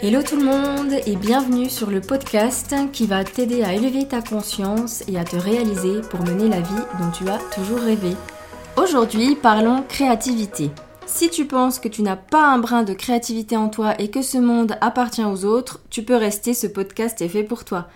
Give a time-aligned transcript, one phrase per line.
[0.00, 4.22] Hello tout le monde et bienvenue sur le podcast qui va t'aider à élever ta
[4.22, 8.14] conscience et à te réaliser pour mener la vie dont tu as toujours rêvé.
[8.76, 10.70] Aujourd'hui, parlons créativité.
[11.06, 14.22] Si tu penses que tu n'as pas un brin de créativité en toi et que
[14.22, 17.88] ce monde appartient aux autres, tu peux rester, ce podcast est fait pour toi.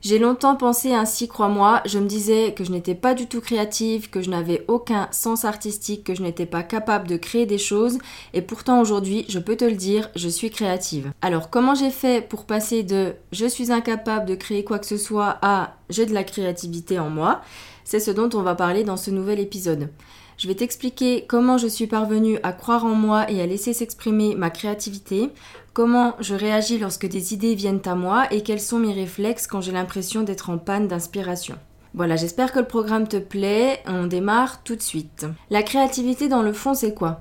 [0.00, 4.10] J'ai longtemps pensé ainsi, crois-moi, je me disais que je n'étais pas du tout créative,
[4.10, 7.98] que je n'avais aucun sens artistique, que je n'étais pas capable de créer des choses,
[8.32, 11.10] et pourtant aujourd'hui, je peux te le dire, je suis créative.
[11.20, 14.96] Alors comment j'ai fait pour passer de je suis incapable de créer quoi que ce
[14.96, 17.40] soit à j'ai de la créativité en moi
[17.84, 19.88] C'est ce dont on va parler dans ce nouvel épisode.
[20.38, 24.36] Je vais t'expliquer comment je suis parvenue à croire en moi et à laisser s'exprimer
[24.36, 25.30] ma créativité,
[25.78, 29.60] comment je réagis lorsque des idées viennent à moi et quels sont mes réflexes quand
[29.60, 31.54] j'ai l'impression d'être en panne d'inspiration.
[31.94, 33.78] Voilà, j'espère que le programme te plaît.
[33.86, 35.26] On démarre tout de suite.
[35.50, 37.20] La créativité dans le fond, c'est quoi?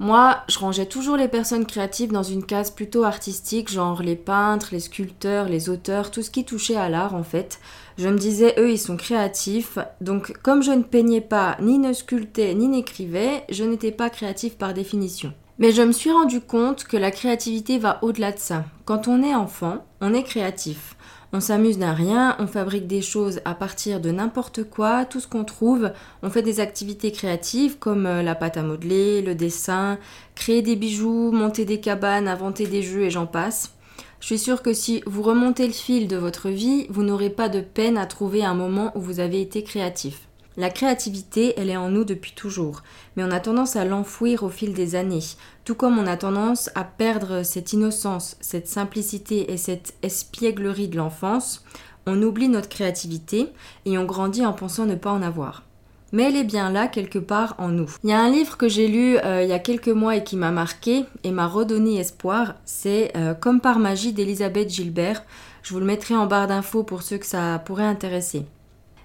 [0.00, 4.68] Moi, je rangeais toujours les personnes créatives dans une case plutôt artistique, genre les peintres,
[4.72, 7.58] les sculpteurs, les auteurs, tout ce qui touchait à l'art en fait.
[7.96, 11.94] Je me disais, eux, ils sont créatifs, donc comme je ne peignais pas, ni ne
[11.94, 15.32] sculptais, ni n'écrivais, je n'étais pas créatif par définition.
[15.58, 18.64] Mais je me suis rendu compte que la créativité va au-delà de ça.
[18.84, 20.94] Quand on est enfant, on est créatif.
[21.32, 25.26] On s'amuse d'un rien, on fabrique des choses à partir de n'importe quoi, tout ce
[25.26, 25.90] qu'on trouve.
[26.22, 29.98] On fait des activités créatives comme euh, la pâte à modeler, le dessin,
[30.36, 33.74] créer des bijoux, monter des cabanes, inventer des jeux et j'en passe.
[34.20, 37.48] Je suis sûre que si vous remontez le fil de votre vie, vous n'aurez pas
[37.48, 40.27] de peine à trouver un moment où vous avez été créatif.
[40.58, 42.82] La créativité, elle est en nous depuis toujours,
[43.14, 45.22] mais on a tendance à l'enfouir au fil des années,
[45.64, 50.96] tout comme on a tendance à perdre cette innocence, cette simplicité et cette espièglerie de
[50.96, 51.64] l'enfance,
[52.06, 53.46] on oublie notre créativité
[53.84, 55.62] et on grandit en pensant ne pas en avoir.
[56.10, 57.94] Mais elle est bien là quelque part en nous.
[58.02, 60.24] Il y a un livre que j'ai lu euh, il y a quelques mois et
[60.24, 65.22] qui m'a marqué et m'a redonné espoir, c'est euh, Comme par magie d'Elisabeth Gilbert.
[65.62, 68.44] Je vous le mettrai en barre d'infos pour ceux que ça pourrait intéresser.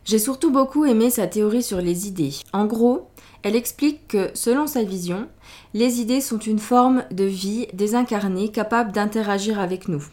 [0.06, 2.34] J'ai surtout beaucoup aimé sa théorie sur les idées.
[2.52, 3.08] En gros,
[3.42, 5.28] elle explique que, selon sa vision,
[5.74, 10.04] les idées sont une forme de vie désincarnée capable d'interagir avec nous.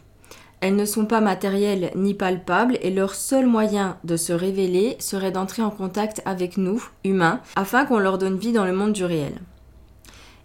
[0.60, 5.32] Elles ne sont pas matérielles ni palpables et leur seul moyen de se révéler serait
[5.32, 9.04] d'entrer en contact avec nous, humains, afin qu'on leur donne vie dans le monde du
[9.04, 9.40] réel.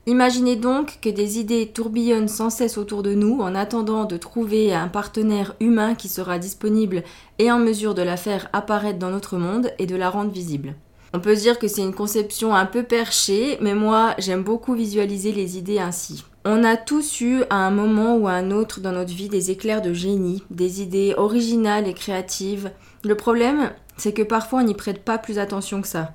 [0.07, 4.71] Imaginez donc que des idées tourbillonnent sans cesse autour de nous en attendant de trouver
[4.71, 7.03] un partenaire humain qui sera disponible
[7.39, 10.75] et en mesure de la faire apparaître dans notre monde et de la rendre visible.
[11.15, 15.31] On peut dire que c'est une conception un peu perchée, mais moi j'aime beaucoup visualiser
[15.31, 16.23] les idées ainsi.
[16.43, 19.49] On a tous eu à un moment ou à un autre dans notre vie des
[19.49, 22.69] éclairs de génie, des idées originales et créatives.
[23.03, 26.11] Le problème, c'est que parfois on n'y prête pas plus attention que ça.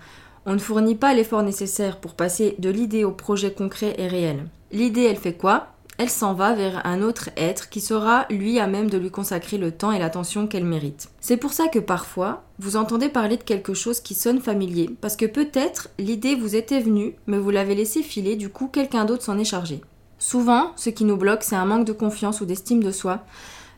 [0.47, 4.47] On ne fournit pas l'effort nécessaire pour passer de l'idée au projet concret et réel.
[4.73, 5.69] L'idée, elle fait quoi?
[5.99, 9.59] Elle s'en va vers un autre être qui sera, lui, à même de lui consacrer
[9.59, 11.11] le temps et l'attention qu'elle mérite.
[11.21, 15.15] C'est pour ça que parfois, vous entendez parler de quelque chose qui sonne familier, parce
[15.15, 19.25] que peut-être l'idée vous était venue, mais vous l'avez laissé filer, du coup quelqu'un d'autre
[19.25, 19.83] s'en est chargé.
[20.19, 23.21] Souvent, ce qui nous bloque, c'est un manque de confiance ou d'estime de soi,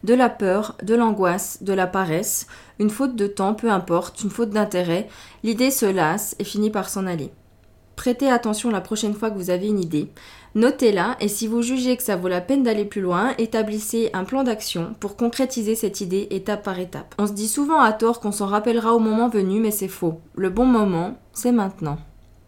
[0.04, 2.46] de la peur, de l'angoisse, de la paresse,
[2.78, 5.08] une faute de temps, peu importe, une faute d'intérêt,
[5.42, 7.30] l'idée se lasse et finit par s'en aller.
[7.96, 10.08] Prêtez attention la prochaine fois que vous avez une idée.
[10.54, 14.24] Notez-la et si vous jugez que ça vaut la peine d'aller plus loin, établissez un
[14.24, 17.14] plan d'action pour concrétiser cette idée étape par étape.
[17.18, 20.20] On se dit souvent à tort qu'on s'en rappellera au moment venu, mais c'est faux.
[20.34, 21.98] Le bon moment, c'est maintenant.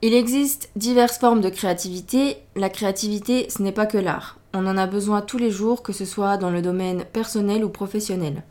[0.02, 2.36] Il existe diverses formes de créativité.
[2.56, 4.38] La créativité, ce n'est pas que l'art.
[4.56, 7.68] On en a besoin tous les jours, que ce soit dans le domaine personnel ou
[7.68, 8.44] professionnel.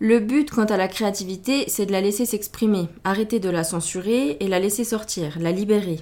[0.00, 4.38] Le but quant à la créativité, c'est de la laisser s'exprimer, arrêter de la censurer
[4.40, 6.00] et la laisser sortir, la libérer.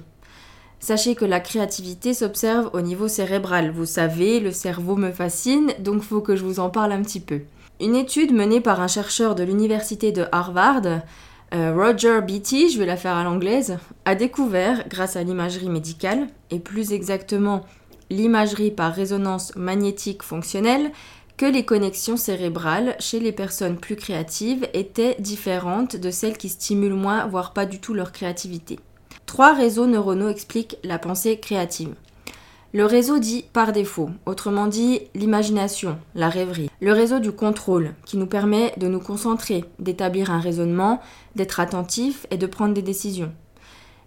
[0.79, 3.69] Sachez que la créativité s'observe au niveau cérébral.
[3.69, 7.19] Vous savez, le cerveau me fascine, donc faut que je vous en parle un petit
[7.19, 7.41] peu.
[7.79, 11.01] Une étude menée par un chercheur de l'université de Harvard,
[11.53, 16.27] euh, Roger Beatty, je vais la faire à l'anglaise, a découvert, grâce à l'imagerie médicale,
[16.49, 17.63] et plus exactement
[18.09, 20.91] l'imagerie par résonance magnétique fonctionnelle,
[21.37, 26.93] que les connexions cérébrales chez les personnes plus créatives étaient différentes de celles qui stimulent
[26.93, 28.79] moins, voire pas du tout leur créativité.
[29.25, 31.95] Trois réseaux neuronaux expliquent la pensée créative.
[32.71, 36.69] Le réseau dit par défaut, autrement dit l'imagination, la rêverie.
[36.81, 41.01] Le réseau du contrôle, qui nous permet de nous concentrer, d'établir un raisonnement,
[41.35, 43.31] d'être attentif et de prendre des décisions.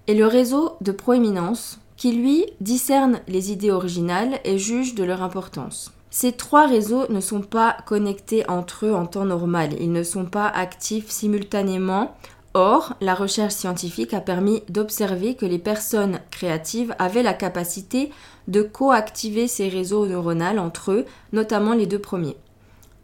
[0.06, 5.22] Et le réseau de proéminence, qui lui discerne les idées originales et juge de leur
[5.22, 5.92] importance.
[6.10, 10.24] Ces trois réseaux ne sont pas connectés entre eux en temps normal, ils ne sont
[10.24, 12.16] pas actifs simultanément
[12.54, 18.10] Or, la recherche scientifique a permis d'observer que les personnes créatives avaient la capacité
[18.48, 22.36] de coactiver ces réseaux neuronaux entre eux, notamment les deux premiers.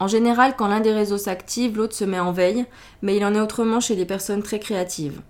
[0.01, 2.67] En général, quand l'un des réseaux s'active, l'autre se met en veille,
[3.03, 5.21] mais il en est autrement chez les personnes très créatives.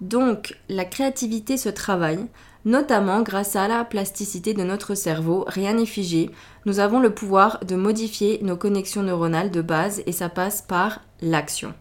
[0.00, 2.26] Donc, la créativité se travaille,
[2.64, 6.30] notamment grâce à la plasticité de notre cerveau, rien n'est figé,
[6.66, 11.00] nous avons le pouvoir de modifier nos connexions neuronales de base et ça passe par
[11.20, 11.74] l'action.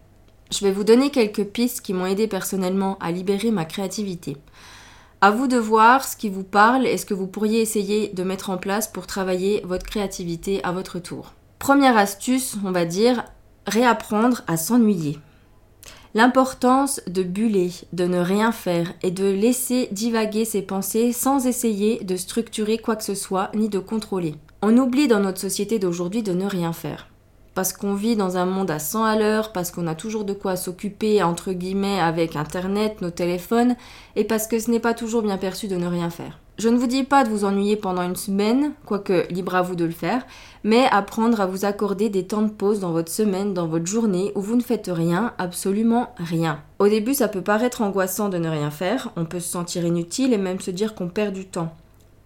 [0.52, 4.38] Je vais vous donner quelques pistes qui m'ont aidé personnellement à libérer ma créativité.
[5.22, 8.24] À vous de voir ce qui vous parle et ce que vous pourriez essayer de
[8.24, 11.34] mettre en place pour travailler votre créativité à votre tour.
[11.60, 13.24] Première astuce, on va dire,
[13.68, 15.20] réapprendre à s'ennuyer.
[16.14, 22.04] L'importance de buller, de ne rien faire et de laisser divaguer ses pensées sans essayer
[22.04, 24.36] de structurer quoi que ce soit ni de contrôler.
[24.62, 27.08] On oublie dans notre société d'aujourd'hui de ne rien faire.
[27.56, 30.34] Parce qu'on vit dans un monde à 100 à l'heure, parce qu'on a toujours de
[30.34, 33.78] quoi s'occuper, entre guillemets, avec Internet, nos téléphones,
[34.18, 36.41] et parce que ce n'est pas toujours bien perçu de ne rien faire.
[36.62, 39.74] Je ne vous dis pas de vous ennuyer pendant une semaine, quoique libre à vous
[39.74, 40.28] de le faire,
[40.64, 44.32] mais apprendre à vous accorder des temps de pause dans votre semaine, dans votre journée,
[44.36, 46.62] où vous ne faites rien, absolument rien.
[46.78, 50.34] Au début, ça peut paraître angoissant de ne rien faire, on peut se sentir inutile
[50.34, 51.74] et même se dire qu'on perd du temps.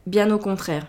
[0.05, 0.87] Bien au contraire.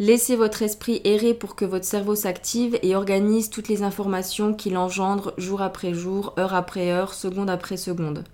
[0.00, 4.76] Laissez votre esprit errer pour que votre cerveau s'active et organise toutes les informations qu'il
[4.76, 8.24] engendre jour après jour, heure après heure, seconde après seconde.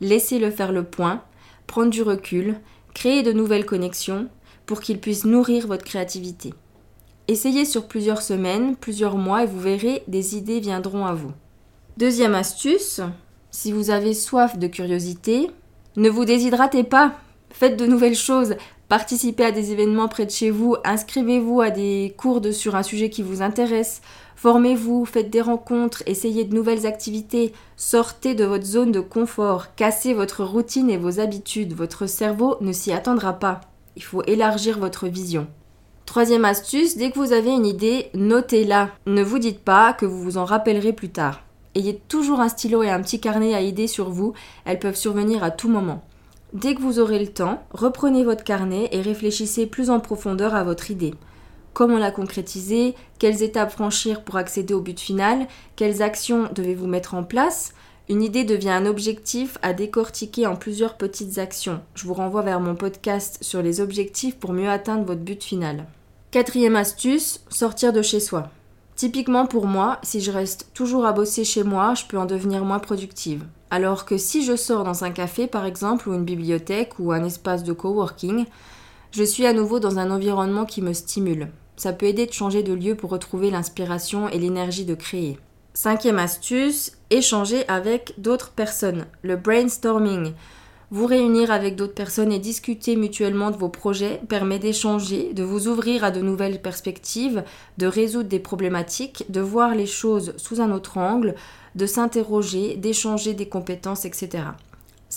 [0.00, 1.20] Laissez-le faire le point,
[1.66, 2.56] prendre du recul,
[2.94, 4.28] créer de nouvelles connexions
[4.66, 6.52] pour qu'il puisse nourrir votre créativité.
[7.26, 11.32] Essayez sur plusieurs semaines, plusieurs mois et vous verrez, des idées viendront à vous.
[11.96, 13.00] Deuxième astuce,
[13.50, 15.50] si vous avez soif de curiosité,
[15.96, 17.14] ne vous déshydratez pas.
[17.50, 18.56] Faites de nouvelles choses,
[18.88, 23.10] participez à des événements près de chez vous, inscrivez-vous à des cours sur un sujet
[23.10, 24.00] qui vous intéresse,
[24.38, 30.14] formez-vous, faites des rencontres, essayez de nouvelles activités, sortez de votre zone de confort, cassez
[30.14, 33.62] votre routine et vos habitudes, votre cerveau ne s'y attendra pas.
[33.96, 35.48] Il faut élargir votre vision.
[36.06, 38.90] Troisième astuce, dès que vous avez une idée, notez-la.
[39.06, 41.42] Ne vous dites pas que vous vous en rappellerez plus tard.
[41.74, 45.42] Ayez toujours un stylo et un petit carnet à idées sur vous, elles peuvent survenir
[45.42, 46.04] à tout moment.
[46.52, 50.62] Dès que vous aurez le temps, reprenez votre carnet et réfléchissez plus en profondeur à
[50.62, 51.14] votre idée.
[51.72, 52.94] Comment la concrétiser?
[53.18, 55.46] Quelles étapes franchir pour accéder au but final?
[55.76, 57.72] Quelles actions devez-vous mettre en place?
[58.08, 61.80] Une idée devient un objectif à décortiquer en plusieurs petites actions.
[61.94, 65.84] Je vous renvoie vers mon podcast sur les objectifs pour mieux atteindre votre but final.
[66.30, 68.48] Quatrième astuce, sortir de chez soi.
[68.96, 72.64] Typiquement pour moi, si je reste toujours à bosser chez moi, je peux en devenir
[72.64, 73.44] moins productive.
[73.70, 77.24] Alors que si je sors dans un café par exemple, ou une bibliothèque, ou un
[77.24, 78.46] espace de coworking,
[79.10, 81.48] je suis à nouveau dans un environnement qui me stimule.
[81.76, 85.38] Ça peut aider de changer de lieu pour retrouver l'inspiration et l'énergie de créer.
[85.74, 89.06] Cinquième astuce, échanger avec d'autres personnes.
[89.22, 90.32] Le brainstorming.
[90.90, 95.68] Vous réunir avec d'autres personnes et discuter mutuellement de vos projets permet d'échanger, de vous
[95.68, 97.44] ouvrir à de nouvelles perspectives,
[97.76, 101.34] de résoudre des problématiques, de voir les choses sous un autre angle,
[101.74, 104.44] de s'interroger, d'échanger des compétences, etc.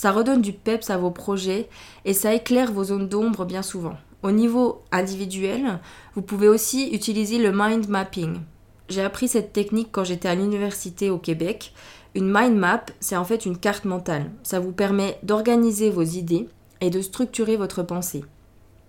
[0.02, 1.68] Ça redonne du peps à vos projets
[2.04, 3.94] et ça éclaire vos zones d'ombre bien souvent.
[4.24, 5.78] Au niveau individuel,
[6.16, 8.40] vous pouvez aussi utiliser le mind mapping.
[8.88, 11.72] J'ai appris cette technique quand j'étais à l'université au Québec
[12.16, 14.32] une mind map, c'est en fait une carte mentale.
[14.42, 16.48] Ça vous permet d'organiser vos idées
[16.80, 18.24] et de structurer votre pensée.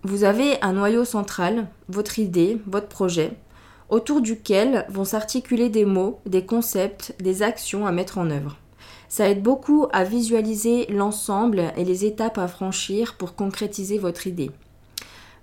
[0.02, 3.34] Vous avez un noyau central, votre idée, votre projet,
[3.90, 8.58] autour duquel vont s'articuler des mots, des concepts, des actions à mettre en œuvre.
[9.14, 14.50] Ça aide beaucoup à visualiser l'ensemble et les étapes à franchir pour concrétiser votre idée.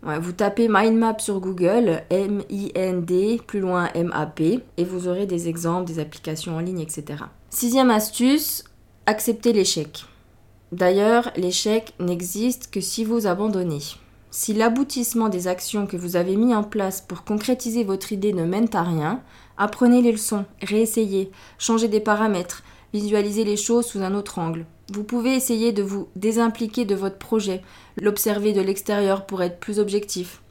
[0.03, 5.87] Vous tapez Mind Map sur Google, M-I-N-D, plus loin M-A-P, et vous aurez des exemples,
[5.87, 7.23] des applications en ligne, etc.
[7.51, 8.65] Sixième astuce,
[9.07, 10.05] accepter l'échec.
[10.73, 13.83] D'ailleurs, l'échec n'existe que si vous abandonnez.
[14.33, 18.45] Si l'aboutissement des actions que vous avez mis en place pour concrétiser votre idée ne
[18.45, 19.23] mène à rien,
[19.57, 24.67] apprenez les leçons, réessayez, changez des paramètres, visualisez les choses sous un autre angle.
[24.93, 27.63] Vous pouvez essayer de vous désimpliquer de votre projet,
[28.01, 30.43] l'observer de l'extérieur pour être plus objectif.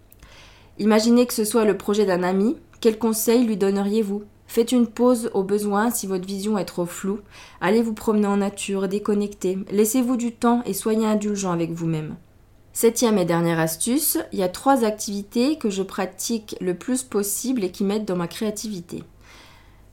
[0.77, 4.23] Imaginez que ce soit le projet d'un ami, quel conseil lui donneriez-vous?
[4.47, 7.19] Faites une pause au besoin si votre vision est trop floue.
[7.61, 9.59] Allez vous promener en nature, déconnectez.
[9.71, 12.15] Laissez-vous du temps et soyez indulgent avec vous-même.
[12.71, 17.63] Septième et dernière astuce, il y a trois activités que je pratique le plus possible
[17.63, 19.03] et qui m'aident dans ma créativité.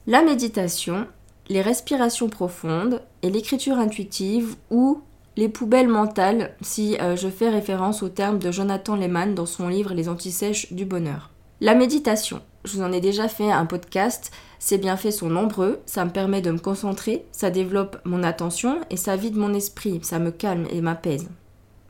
[0.06, 1.06] La méditation,
[1.48, 5.00] les respirations profondes et l'écriture intuitive ou
[5.36, 9.68] les poubelles mentales si euh, je fais référence au terme de Jonathan Lehman dans son
[9.68, 11.30] livre Les antisèches du bonheur.
[11.60, 16.04] La méditation, je vous en ai déjà fait un podcast, ces bienfaits sont nombreux, ça
[16.04, 20.18] me permet de me concentrer, ça développe mon attention et ça vide mon esprit, ça
[20.18, 21.28] me calme et m'apaise.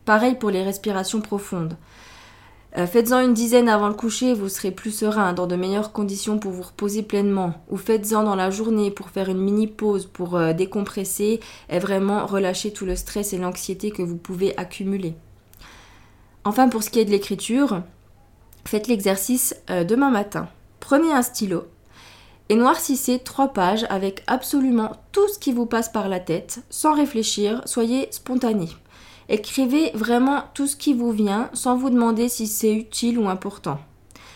[0.05, 1.77] Pareil pour les respirations profondes.
[2.79, 6.39] Euh, faites-en une dizaine avant le coucher, vous serez plus serein, dans de meilleures conditions
[6.39, 7.55] pour vous reposer pleinement.
[7.71, 11.41] Ou faites-en dans la journée pour faire une mini pause, pour euh, décompresser
[11.71, 15.15] et vraiment relâcher tout le stress et l'anxiété que vous pouvez accumuler.
[16.45, 17.81] Enfin, pour ce qui est de l'écriture,
[18.67, 20.49] faites l'exercice euh, demain matin.
[20.79, 21.65] Prenez un stylo
[22.51, 26.95] et noircissez trois pages avec absolument tout ce qui vous passe par la tête, sans
[26.95, 28.69] réfléchir, soyez spontané.
[29.29, 33.79] Écrivez vraiment tout ce qui vous vient sans vous demander si c'est utile ou important.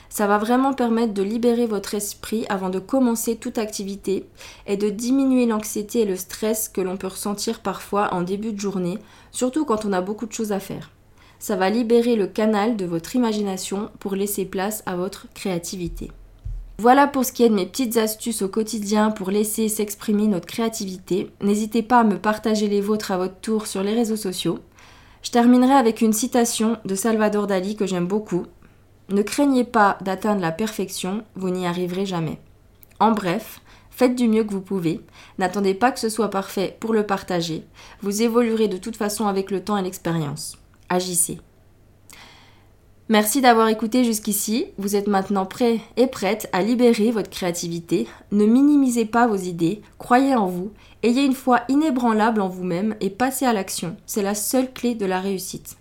[0.08, 4.26] Ça va vraiment permettre de libérer votre esprit avant de commencer toute activité
[4.66, 8.58] et de diminuer l'anxiété et le stress que l'on peut ressentir parfois en début de
[8.58, 8.98] journée,
[9.30, 10.90] surtout quand on a beaucoup de choses à faire.
[11.38, 16.10] Ça va libérer le canal de votre imagination pour laisser place à votre créativité.
[16.80, 20.46] Voilà pour ce qui est de mes petites astuces au quotidien pour laisser s'exprimer notre
[20.46, 21.30] créativité.
[21.42, 24.58] N'hésitez pas à me partager les vôtres à votre tour sur les réseaux sociaux.
[25.22, 28.46] Je terminerai avec une citation de Salvador Dali que j'aime beaucoup.
[29.10, 32.40] Ne craignez pas d'atteindre la perfection, vous n'y arriverez jamais.
[33.00, 33.60] En bref,
[33.90, 35.00] faites du mieux que vous pouvez,
[35.38, 37.64] n'attendez pas que ce soit parfait pour le partager,
[38.02, 40.56] vous évoluerez de toute façon avec le temps et l'expérience.
[40.88, 41.40] Agissez.
[43.10, 44.66] Merci d'avoir écouté jusqu'ici.
[44.78, 48.06] Vous êtes maintenant prêt et prête à libérer votre créativité.
[48.30, 50.70] Ne minimisez pas vos idées, croyez en vous,
[51.02, 53.96] ayez une foi inébranlable en vous-même et passez à l'action.
[54.06, 55.76] C'est la seule clé de la réussite.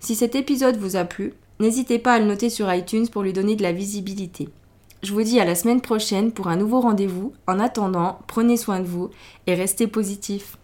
[0.00, 3.32] Si cet épisode vous a plu, n'hésitez pas à le noter sur iTunes pour lui
[3.32, 4.48] donner de la visibilité.
[5.04, 7.34] Je vous dis à la semaine prochaine pour un nouveau rendez-vous.
[7.46, 9.10] En attendant, prenez soin de vous
[9.46, 10.56] et restez positif.